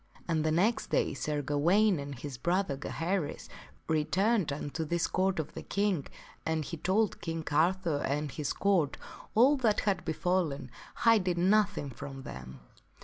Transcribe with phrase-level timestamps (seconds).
[0.27, 3.47] And the next day Sir Gawaine and his brother, Gaheris,
[3.87, 6.07] returned unto this Court of the King
[6.43, 8.97] and he told King Arthur and his Court
[9.35, 12.61] all that had befallen, hiding nothing from them.